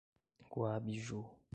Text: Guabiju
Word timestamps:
Guabiju 0.51 1.21